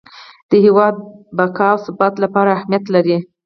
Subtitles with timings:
[0.49, 0.95] د هیواد
[1.37, 3.17] بقا او ثبات لپاره اهمیت لري.